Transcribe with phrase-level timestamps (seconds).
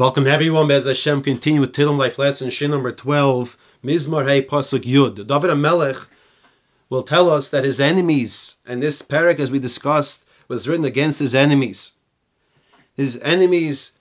[0.00, 0.66] Welcome everyone.
[0.66, 5.26] Bez Hashem continue with Tillim Life lesson Shin number 12, Mizmar Hey Pasuk Yud.
[5.26, 6.06] David HaMelech
[6.88, 11.18] will tell us that his enemies, and this parak as we discussed was written against
[11.18, 11.92] his enemies.
[12.94, 13.92] His enemies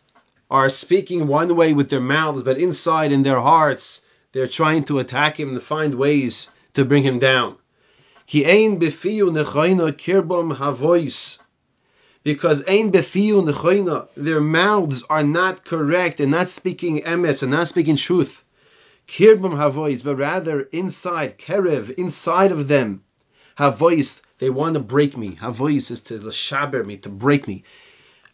[0.50, 5.00] are speaking one way with their mouths, but inside in their hearts they're trying to
[5.00, 7.58] attack him and find ways to bring him down.
[8.26, 11.40] Ki ein befiu nechoina kirbom havois
[12.32, 17.68] because ein befiu nechoina, their mouths are not correct and not speaking emes and not
[17.68, 18.44] speaking truth.
[19.08, 23.02] Kirbam havois, but rather inside, kerev, inside of them,
[23.58, 25.38] havois, they want to break me.
[25.42, 27.64] Havois is to shaber me, to break me.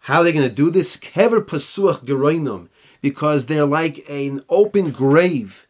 [0.01, 0.97] How are they going to do this?
[0.97, 2.67] Kever pasuach geroinum,
[2.99, 5.65] because they're like an open grave.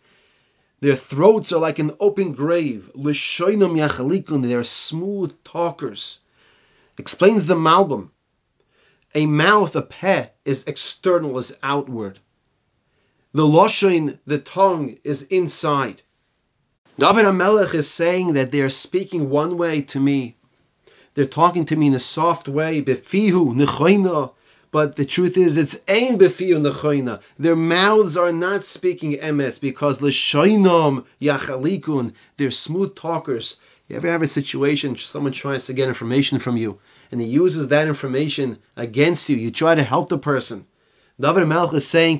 [0.79, 2.89] Their throats are like an open grave.
[2.95, 6.21] Lishoinum yachalikun, they're smooth talkers.
[6.97, 8.09] Explains the Malbim.
[9.15, 12.19] A mouth, a peh, is external, is outward.
[13.33, 16.01] The loshin, the tongue, is inside.
[16.99, 20.35] David HaMelech is saying that they are speaking one way to me.
[21.13, 24.33] They're talking to me in a soft way, befihu, nechoina,
[24.71, 27.21] but the truth is, it's ein befiu nechoina.
[27.39, 32.11] Their mouths are not speaking emes because l'shoinom yachalikun.
[32.35, 33.55] They're smooth talkers.
[33.87, 36.79] You ever have a situation, someone tries to get information from you,
[37.11, 39.37] and he uses that information against you.
[39.37, 40.65] You try to help the person.
[41.19, 42.19] David Melch is saying.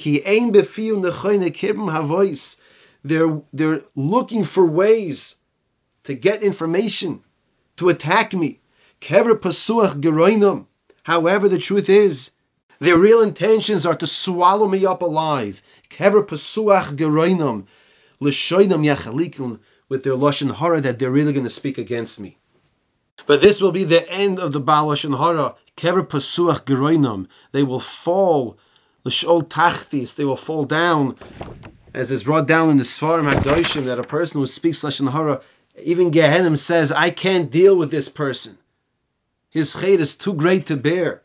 [3.03, 5.35] They're, they're looking for ways
[6.03, 7.23] to get information,
[7.77, 8.59] to attack me.
[11.03, 12.31] However, the truth is,
[12.79, 15.61] their real intentions are to swallow me up alive.
[15.89, 17.65] Kever pasuach geroinum.
[18.19, 22.37] L'shoinam yachalikun with their lashon hara that they're really going to speak against me.
[23.27, 25.55] But this will be the end of the Baal lashon hara.
[25.77, 27.27] Kever pasuach geroinam.
[27.51, 28.57] They will fall.
[29.03, 30.15] L'shol tachtis.
[30.15, 31.17] They will fall down,
[31.93, 35.41] as is brought down in the Sfarim Hagdoshim that a person who speaks lashon hara,
[35.81, 38.57] even Gehenim says, I can't deal with this person.
[39.49, 41.21] His chait is too great to bear.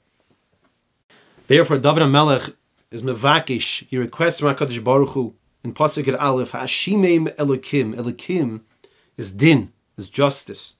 [1.47, 2.43] Therefore, David Melech
[2.91, 3.87] is mevakish.
[3.89, 7.95] He requests from Hakadosh Baruch Hu in Pasuk at Aleph, Hashimim Elokim.
[7.95, 8.61] Elokim
[9.17, 10.75] is din, is justice,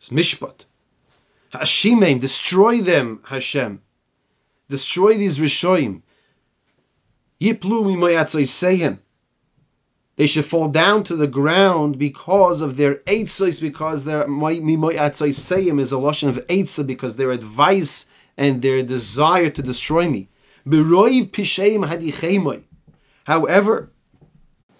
[0.00, 0.64] is mishpat.
[1.52, 3.82] Hashimim, destroy them, Hashem.
[4.70, 6.02] Destroy these Rishoim.
[7.40, 8.98] Yiplu mimayatzoiseyim.
[10.16, 15.92] They should fall down to the ground because of their eitzos, because their mimayatzoiseyim is
[15.92, 20.28] a lotion of eitzah, because their advice and their desire to destroy me.
[20.66, 22.62] Beroiv pisheim hadichemoy.
[23.24, 23.90] However,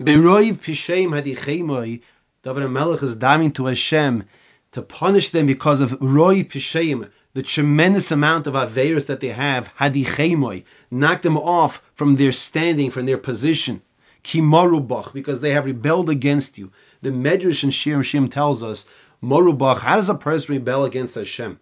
[0.00, 2.00] Beroiv Pishem Hadichemoi,
[2.42, 4.25] David Melech is damning to Hashem
[4.72, 9.72] to punish them because of Roi Pishem, the tremendous amount of Averis that they have,
[9.76, 13.80] Hadichemoi, knock them off from their standing, from their position.
[14.25, 16.72] Kimarubach, because they have rebelled against you.
[17.00, 18.86] The Medrash and Shir Shim tells us,
[19.22, 21.60] Marubach, how does a person rebel against Hashem?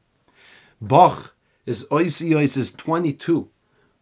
[0.81, 1.35] Bach
[1.67, 3.49] is Oisi is 22.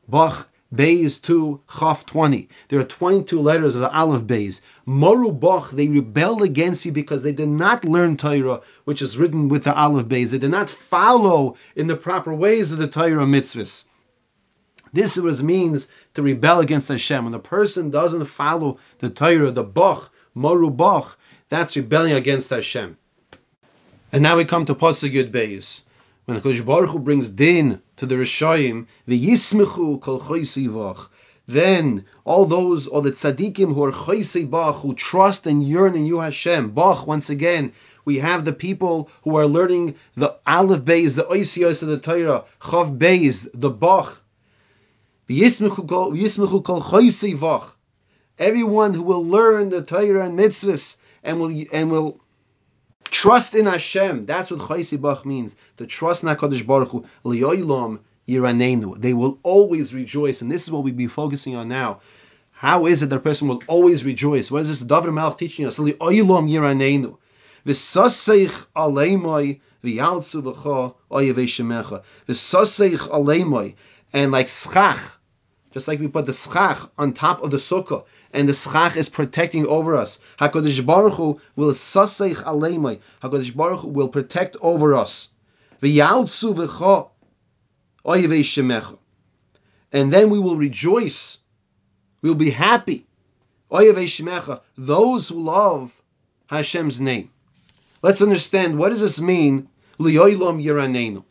[0.09, 2.49] Bach Bays 2, Chaf 20.
[2.69, 4.61] There are 22 letters of the Aleph Bays.
[4.85, 9.49] Moru Bach, they rebelled against you because they did not learn Torah, which is written
[9.49, 10.33] with the Aleph Bays.
[10.33, 13.85] They did not follow in the proper ways of the Torah mitzvahs.
[14.93, 17.25] This is what it means to rebel against Hashem.
[17.25, 21.19] When a person doesn't follow the Torah, the Bach, Moru Bach,
[21.49, 22.99] that's rebelling against Hashem.
[24.13, 25.83] And now we come to Pasuk Yud Beis
[26.27, 30.19] when the Kodesh Baruch Hu brings din to the Rishayim, the Yismichu kol
[31.49, 36.05] then all those, all the tzaddikim who are choisei bach, who trust and yearn in
[36.05, 37.73] you Hashem, bach, once again,
[38.05, 42.45] we have the people who are learning the Aleph Beis, the Oisios of the Torah,
[42.61, 44.23] Chav Beis, the Bach,
[48.39, 52.21] everyone who will learn the Torah and mitzvahs and will and will
[53.11, 54.27] Trust in Hashem.
[54.27, 55.57] That's what Chaisibach means.
[55.79, 57.05] To trust in HaKadosh Baruch Hu.
[58.99, 60.43] They will always rejoice.
[60.43, 62.01] And this is what we'll be focusing on now.
[62.53, 64.51] How is it that a person will always rejoice?
[64.51, 65.79] What is this David Malach teaching us?
[67.67, 72.03] V'saseich aleimoi v'yaltzu v'cha oyevei shemecha.
[72.29, 73.75] V'saseich aleimoi.
[74.13, 75.18] And like schach,
[75.71, 79.09] just like we put the schach on top of the sukkah, and the schach is
[79.09, 80.19] protecting over us.
[80.39, 83.01] Hakadosh Baruch Hu will saseich aleimai.
[83.23, 85.29] Hakadosh Baruch Hu will protect over us.
[85.83, 87.11] V'yaltzu v'cha
[88.05, 88.99] oyevei shemecha,
[89.93, 91.39] and then we will rejoice.
[92.23, 93.07] We will be happy.
[93.71, 95.93] Oyevei shemecha, those who love
[96.47, 97.31] Hashem's name.
[98.01, 99.69] Let's understand what does this mean.
[99.99, 101.25] Liyoilam yiranenu.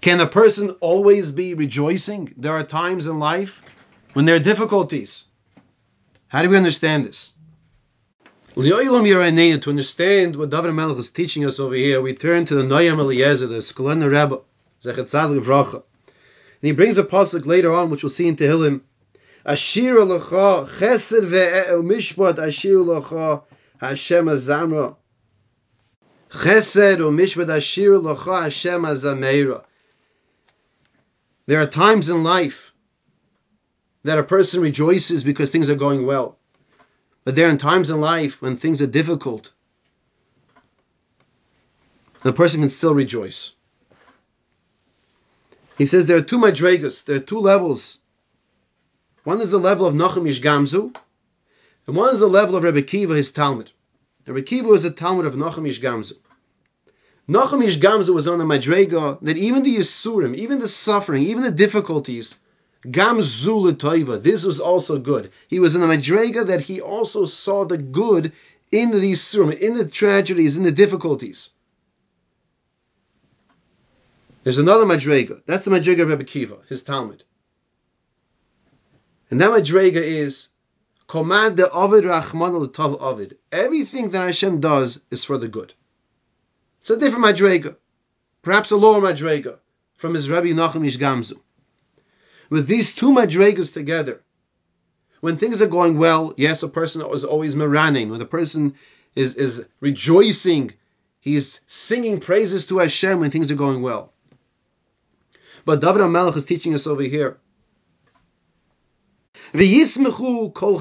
[0.00, 2.32] Can a person always be rejoicing?
[2.38, 3.62] There are times in life
[4.14, 5.26] when there are difficulties.
[6.28, 7.32] How do we understand this?
[8.54, 12.98] To understand what David Melech is teaching us over here, we turn to the Noyam
[12.98, 14.40] Eliezer, the Skolena Rebbe,
[14.82, 15.74] Zechet Tzadlik Vracha.
[15.74, 15.82] And
[16.62, 18.80] he brings a pasuk later on, which we'll see in Tehillim.
[19.44, 23.44] Ashir Lacha Chesed ve'mishpat Ashir Lacha
[23.80, 24.96] Hashem Azamra.
[26.30, 29.64] Chesed u'mishpat Ashir Lacha Hashem Azameira.
[31.46, 32.72] There are times in life
[34.04, 36.38] that a person rejoices because things are going well.
[37.24, 39.52] But there are times in life when things are difficult.
[42.22, 43.52] The person can still rejoice.
[45.78, 47.98] He says there are two madregas, there are two levels.
[49.24, 50.94] One is the level of Nachum Ish Gamzu,
[51.86, 53.70] and one is the level of Rebbe Kiva, his Talmud.
[54.26, 56.14] Rebbe Kiva was a Talmud of Nachum Ish Gamzu.
[57.30, 61.44] Nachum Ish Gamzu was on a madrega that even the Yisurim, even the suffering, even
[61.44, 62.36] the difficulties,
[62.84, 65.30] Gamzu Toiva, this was also good.
[65.46, 68.32] He was in a madrega that he also saw the good
[68.72, 71.50] in the Yisurim, in the tragedies, in the difficulties.
[74.42, 75.42] There's another madrega.
[75.46, 77.22] That's the madrega of Rebbe Kiva, his Talmud.
[79.30, 80.48] And that madrega is
[81.08, 83.38] Komad the Ovid Rachman Tav Ovid.
[83.52, 85.74] Everything that Hashem does is for the good.
[86.80, 87.76] It's a different madrega,
[88.42, 89.58] perhaps a lower madrega
[89.94, 91.38] from his Rabbi Nachum Ish Gamzu.
[92.48, 94.22] With these two madregas together,
[95.20, 98.10] when things are going well, yes, a person is always maraning.
[98.10, 98.74] When a person
[99.14, 100.72] is, is rejoicing,
[101.20, 104.14] he's singing praises to Hashem when things are going well.
[105.66, 107.38] But David HaMelech is teaching us over here.
[109.52, 110.78] V'yismechu kol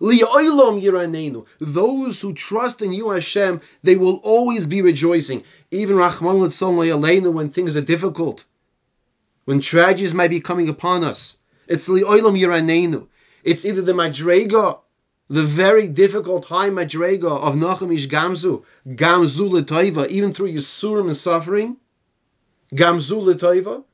[0.00, 5.44] those who trust in you, Hashem, they will always be rejoicing.
[5.70, 8.44] Even Rahman when things are difficult,
[9.44, 11.36] when tragedies might be coming upon us.
[11.68, 13.06] It's li'olam yiranenu.
[13.44, 14.80] It's either the madrega,
[15.28, 21.16] the very difficult high madrega of Nachum Ish Gamzu, Gamzu l'toiva, even through Yisurim and
[21.16, 21.76] suffering,
[22.74, 23.84] Gamzu l'toiva,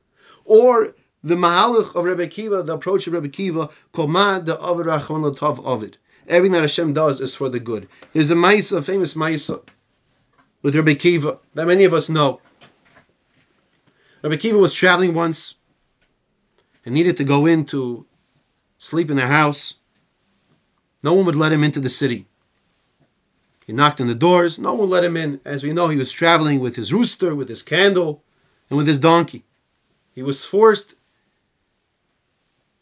[0.45, 0.95] or
[1.27, 5.97] the Mahalach of Rebbe Kiva, the approach of Rebbe Kiva, Komad the Avarachon Tav Ovid.
[6.27, 7.87] Everything that Hashem does is for the good.
[8.13, 9.61] There's a Maisa, a famous Maisa,
[10.61, 12.41] with Rebbe Kiva that many of us know.
[14.21, 15.55] Rebbe Kiva was traveling once
[16.85, 18.05] and needed to go in to
[18.77, 19.75] sleep in their house.
[21.03, 22.25] No one would let him into the city.
[23.65, 25.41] He knocked on the doors, no one let him in.
[25.43, 28.23] As we know, he was traveling with his rooster, with his candle,
[28.69, 29.43] and with his donkey.
[30.15, 30.95] He was forced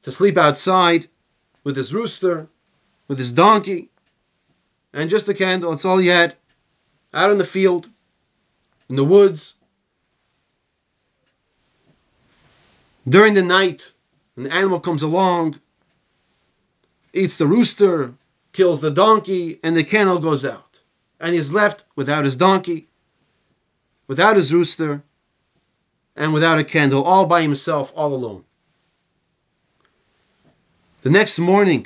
[0.06, 1.07] to sleep outside
[1.63, 2.48] with his rooster,
[3.07, 3.90] with his donkey,
[4.94, 5.72] and just a candle.
[5.72, 6.36] That's all he had.
[7.12, 7.90] Out in the field,
[8.88, 9.56] in the woods.
[13.10, 13.92] During the night,
[14.38, 15.60] an animal comes along,
[17.12, 18.13] eats the rooster,
[18.54, 20.80] kills the donkey, and the candle goes out.
[21.19, 22.88] And he's left without his donkey,
[24.07, 25.02] without his rooster,
[26.16, 28.44] and without a candle, all by himself, all alone.
[31.06, 31.86] The next morning,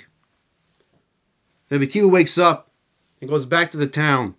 [1.69, 2.71] Rabbi Kiva wakes up
[3.19, 4.33] and goes back to the town.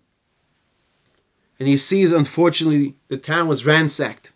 [1.59, 4.33] And he sees, unfortunately, the town was ransacked.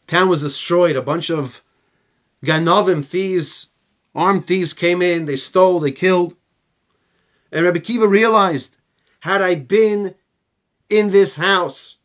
[0.00, 0.96] The town was destroyed.
[0.96, 1.62] A bunch of
[2.44, 3.68] Ganovim thieves,
[4.12, 6.34] armed thieves came in, they stole, they killed.
[7.52, 8.76] And Rabbi Kiva realized,
[9.20, 10.16] had I been
[10.90, 11.96] in this house,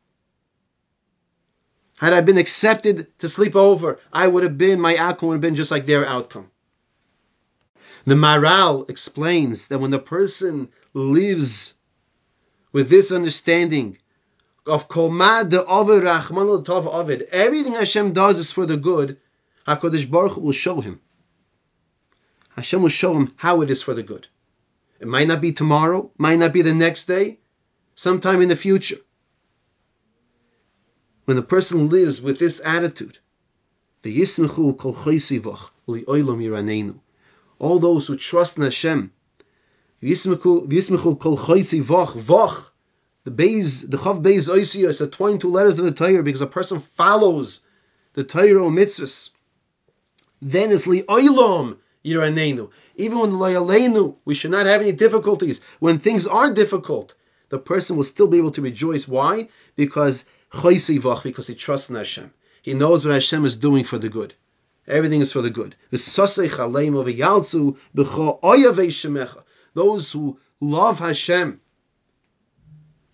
[1.97, 5.41] had I been accepted to sleep over, I would have been, my outcome would have
[5.41, 6.50] been just like their outcome.
[8.03, 11.75] The Maral explains that when a person lives
[12.71, 13.99] with this understanding
[14.65, 19.17] of Komad the Ovid Tov Ovid, everything Hashem does is for the good.
[19.67, 20.99] Hakadosh Baruch will show him.
[22.55, 24.27] Hashem will show him how it is for the good.
[24.99, 27.39] It might not be tomorrow, might not be the next day,
[27.93, 28.97] sometime in the future.
[31.25, 33.19] When a person lives with this attitude,
[34.01, 36.99] the Yismechu Kol Choisivach Li Oilam Yiranenu
[37.61, 39.11] all those who trust in Hashem.
[40.01, 40.07] The
[43.29, 46.79] Beis, the Chav Beis Oisiyah is the 22 letters of the Torah because a person
[46.79, 47.61] follows
[48.13, 49.29] the Torah mitzvahs.
[50.41, 52.71] Then it's li oilam yiranenu.
[52.95, 55.61] Even when layalenu, we should not have any difficulties.
[55.79, 57.13] When things are difficult,
[57.49, 59.07] the person will still be able to rejoice.
[59.07, 59.49] Why?
[59.75, 62.33] Because choysi vach, because he trusts in Hashem.
[62.63, 64.33] He knows what Hashem is doing for the good.
[64.87, 65.75] Everything is for the good.
[69.73, 71.61] Those who love Hashem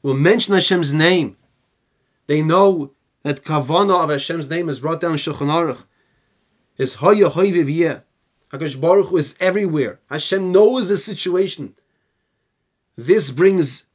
[0.01, 1.37] will mention Hashem's name.
[2.27, 2.91] They know
[3.23, 5.83] that kavana of Hashem's name is brought down in Shulchan Aruch
[6.77, 8.03] is Haya Hoyviviyeh.
[8.51, 9.99] HaKadosh Baruch Hu is everywhere.
[10.09, 11.75] Hashem knows the situation.
[12.95, 13.85] This brings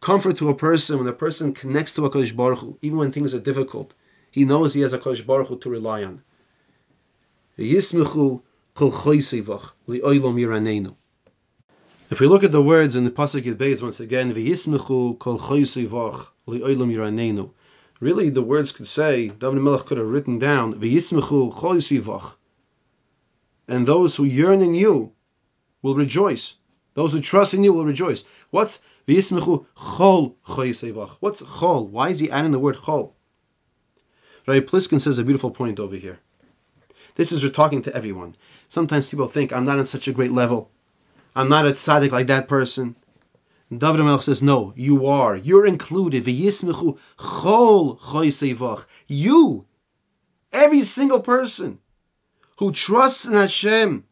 [0.00, 3.34] comfort to a person when a person connects to HaKadosh Baruch Hu, even when things
[3.34, 3.94] are difficult.
[4.30, 6.22] He knows he has HaKadosh Baruch Hu to rely on.
[7.62, 7.92] If
[12.20, 14.32] we look at the words in the Pasuk Yud once again.
[18.00, 20.72] Really, the words could say, David Melech could have written down.
[23.68, 25.12] And those who yearn in you
[25.82, 26.56] will rejoice.
[26.94, 28.24] Those who trust in you will rejoice.
[28.50, 30.34] What's chol?
[31.20, 31.88] What's chol?
[31.88, 33.12] Why is he adding the word chol?
[34.48, 36.18] Rabbi Pliskin says a beautiful point over here.
[37.14, 38.34] This is we're talking to everyone.
[38.68, 40.70] Sometimes people think I'm not on such a great level.
[41.34, 42.96] I'm not a tzaddik like that person.
[43.70, 45.34] David Melch says, no, you are.
[45.34, 46.26] You're included.
[49.08, 49.64] You,
[50.52, 51.78] every single person
[52.58, 54.04] who trusts in Hashem,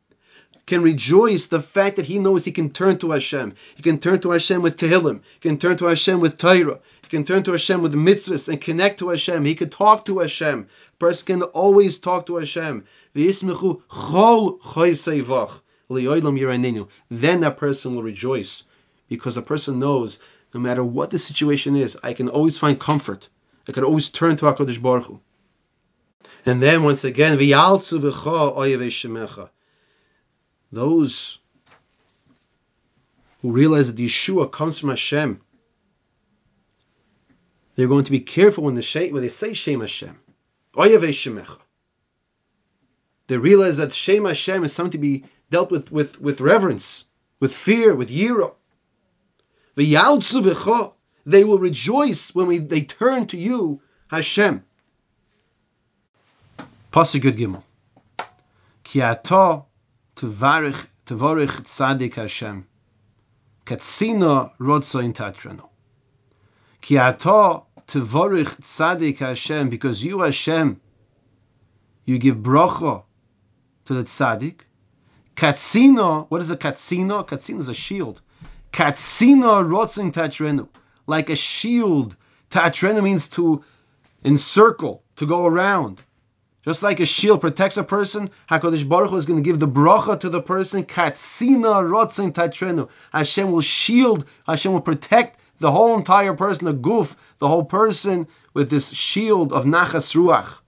[0.70, 3.54] can rejoice the fact that he knows he can turn to Hashem.
[3.74, 5.20] He can turn to Hashem with Tehillim.
[5.34, 6.78] He can turn to Hashem with Torah.
[7.02, 9.44] He can turn to Hashem with mitzvahs and connect to Hashem.
[9.44, 10.68] He can talk to Hashem.
[10.92, 12.84] A person can always talk to Hashem.
[13.14, 13.32] Then
[17.40, 18.62] that person will rejoice
[19.08, 20.20] because a person knows
[20.54, 23.28] no matter what the situation is, I can always find comfort.
[23.66, 25.20] I can always turn to HaKadosh Baruch Hu.
[26.46, 27.36] And then once again,
[30.72, 31.38] those
[33.42, 35.40] who realize that Yeshua comes from Hashem,
[37.74, 40.18] they're going to be careful when, the when they say Shem Hashem.
[43.26, 47.06] They realize that Shem Hashem is something to be dealt with with, with reverence,
[47.38, 48.52] with fear, with yira.
[51.26, 54.64] They will rejoice when we, they turn to you, Hashem.
[56.92, 57.62] Pasuk Gimel.
[58.82, 59.69] Ki Tvarich
[60.20, 62.66] Tvarich Tzadik Hashem.
[63.64, 65.70] Katsina Rotzoin Tatrano.
[66.82, 70.80] Ki ato Tvarich Tzadik Hashem, because you Hashem,
[72.04, 73.04] you give bracha
[73.86, 74.60] to the tzaddik.
[75.34, 77.24] Katsina, what is a katsina?
[77.24, 78.20] Katsina is a shield.
[78.72, 80.68] Katsina rotzin tatrenu,
[81.06, 82.14] like a shield.
[82.50, 83.64] Tatrenu means to
[84.22, 86.04] encircle, to go around.
[86.62, 89.66] Just like a shield protects a person, Hakadosh Baruch Hu is going to give the
[89.68, 90.84] bracha to the person.
[90.84, 92.90] Katsina rotzin tatrenu.
[93.12, 94.26] Hashem will shield.
[94.46, 99.54] Hashem will protect the whole entire person, the goof, the whole person with this shield
[99.54, 100.58] of nachas ruach.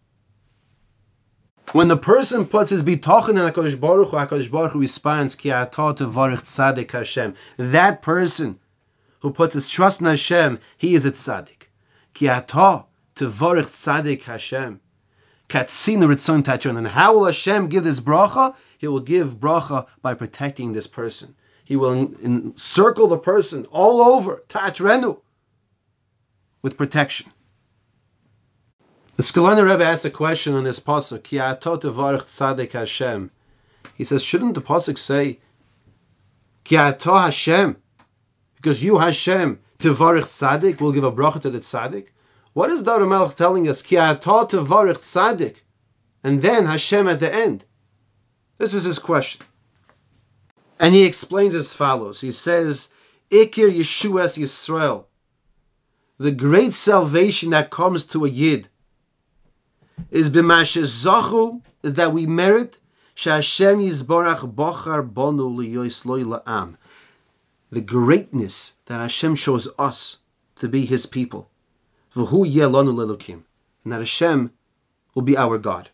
[1.73, 5.51] When the person puts his bitachon in Hakadosh Baruch Hu, Hakadosh Baruch Hu responds, "Ki
[5.51, 8.59] varich tzadik Hashem." That person
[9.21, 11.69] who puts his trust in Hashem, he is a tzaddik.
[12.15, 14.81] Ki varich tzadik Hashem.
[15.53, 16.79] Katzina Ritzon Tachon.
[16.79, 18.57] And how will Hashem give this bracha?
[18.79, 21.35] He will give bracha by protecting this person.
[21.63, 25.21] He will encircle the person all over, Tatrenu,
[26.63, 27.31] with protection.
[29.17, 33.31] The Skolani Rebbe asks a question on this pasuk, Ki tzadik Hashem.
[33.95, 35.39] He says, shouldn't the pasuk say,
[36.65, 37.77] Ki Hashem?
[38.57, 42.09] Because you, Hashem, tevarich tzadik, will give a bracha to the tzadik.
[42.55, 43.81] What is David Melech telling us?
[43.81, 45.63] Ki atah tevarich tzaddik,
[46.23, 47.65] and then Hashem at the end.
[48.59, 49.47] This is his question,
[50.79, 52.21] and he explains as follows.
[52.21, 52.91] He says,
[53.31, 55.07] "Ikir Yeshuas Yisrael,
[56.19, 58.69] the great salvation that comes to a yid,
[60.11, 62.79] is zachu is that we merit
[63.15, 66.77] Shashem Yisborach Bochar Bonu La'am,
[67.71, 70.19] the greatness that Hashem shows us
[70.57, 71.49] to be His people."
[72.15, 73.43] V'hu
[73.85, 74.53] and that Hashem
[75.15, 75.91] will be our God.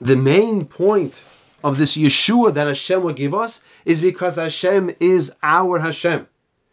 [0.00, 1.24] The main point
[1.64, 6.28] of this Yeshua that Hashem will give us is because Hashem is our Hashem.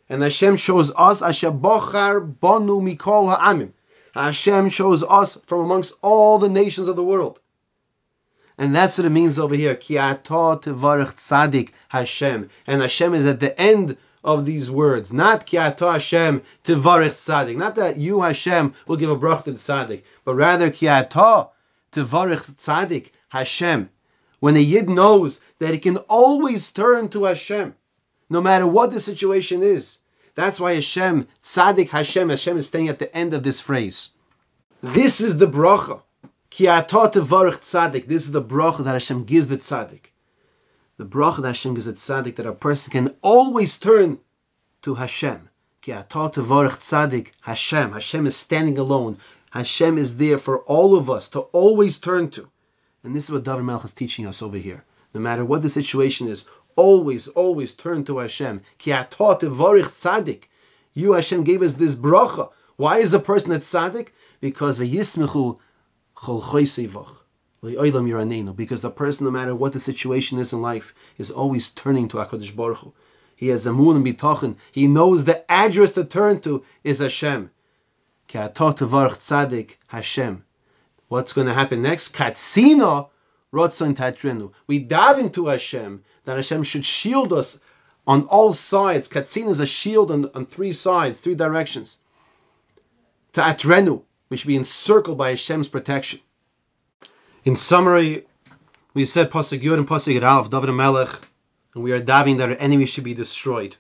[0.10, 3.72] And Hashem shows us Hashem bochar bonu mikol ha'amim.
[4.14, 7.40] Hashem shows us from amongst all the nations of the world.
[8.58, 9.76] And that's what it means over here.
[9.76, 12.50] Ki tevarech tzadik Hashem.
[12.68, 15.12] And Hashem is at the end of these words.
[15.12, 17.58] Not ki ato Hashem tivarich tzaddik.
[17.58, 21.52] Not that you Hashem will give a brach to the tzaddik, but rather ki ato
[21.92, 23.90] tivarich tzaddik Hashem.
[24.40, 27.76] When a yid knows that he can always turn to Hashem,
[28.30, 30.00] no matter what the situation is.
[30.36, 34.10] That's why Hashem, tzaddik Hashem, Hashem is staying at the end of this phrase.
[34.82, 36.02] This is the bracha.
[36.50, 38.08] Ki ato tivarich tzaddik.
[38.08, 40.13] This is the bracha that Hashem gives the tzaddik
[40.98, 44.20] the bracha that Hashem gives at tzaddik that a person can always turn
[44.84, 45.50] to Hashem.
[45.82, 47.92] Ki Tzaddik Hashem.
[47.92, 49.18] Hashem is standing alone.
[49.50, 52.48] Hashem is there for all of us to always turn to.
[53.04, 54.86] And this is what David Melch is teaching us over here.
[55.14, 56.46] No matter what the situation is,
[56.76, 58.62] always, always turn to Hashem.
[58.78, 60.44] Ki tzaddik.
[60.94, 62.52] You, Hashem, gave us this bracha.
[62.76, 64.10] Why is the person at tzaddik?
[64.42, 65.58] Because v'yismechu
[66.16, 67.18] chol
[67.64, 72.18] because the person, no matter what the situation is in life, is always turning to
[72.18, 72.94] HaKadosh Baruch Hu.
[73.38, 74.58] He has Amun and Bitachon.
[74.72, 77.52] He knows the address to turn to is Hashem.
[79.88, 80.44] Hashem.
[81.08, 82.10] What's going to happen next?
[82.10, 83.08] Katsina.
[83.52, 87.60] We dive into Hashem that Hashem should shield us
[88.06, 89.08] on all sides.
[89.08, 92.00] Katsina is a shield on, on three sides, three directions.
[93.32, 94.02] Ta'atrenu.
[94.30, 96.20] We should be encircled by Hashem's protection.
[97.46, 98.24] In summary,
[98.94, 101.10] we said Pasuk Yud and Pasuk Rav, David Melech,
[101.76, 103.76] and we are diving that our enemies should be destroyed.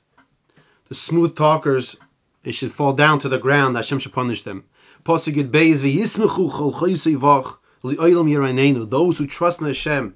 [0.89, 1.95] The smooth talkers,
[2.43, 4.65] they should fall down to the ground, Hashem should punish them.
[5.05, 6.73] Pasuk Yud Beis, V'yismechu chol
[8.89, 10.15] those who trust in Hashem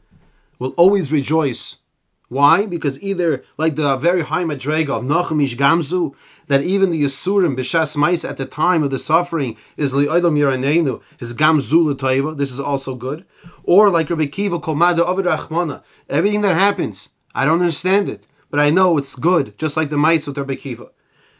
[0.60, 1.78] will always rejoice
[2.30, 2.66] why?
[2.66, 6.14] Because either, like the very high madrega of Nachum Gamzu,
[6.48, 11.02] that even the Yisurim, Bishas Mais, at the time of the suffering, is Li'olam Yiranenu,
[11.18, 13.26] his Gamzu L'Taiva, this is also good.
[13.64, 18.60] Or like Rabbi Kiva, Kolmada Ovid Rachmana, everything that happens, I don't understand it, but
[18.60, 20.90] I know it's good, just like the mites with Rabbi Kiva.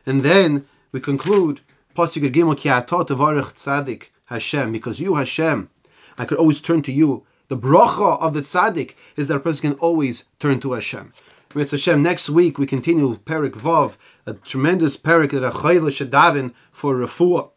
[0.06, 1.62] And then we conclude,
[1.96, 5.70] Pasuk Gimel Ki Atot Tzadik Hashem, because you, Hashem,
[6.18, 9.72] I could always turn to you the bracha of the tzaddik is that a person
[9.72, 11.14] can always turn to Hashem.
[11.58, 13.98] Mitzvah Hashem, next week we continue with Perik Vav,
[14.28, 17.50] a tremendous Perik that a chayla should daven for refuah.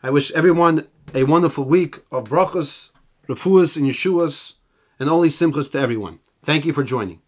[0.00, 2.90] I wish everyone a wonderful week of brachas,
[3.28, 4.54] refuahs, and yeshuas,
[5.00, 6.20] and only simchas to everyone.
[6.44, 7.20] Thank you for joining.